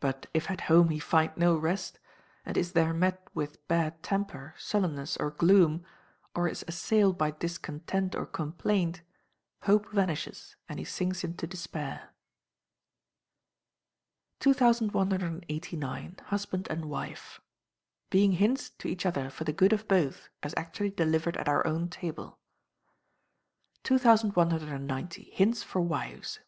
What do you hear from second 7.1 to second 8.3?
by discontent or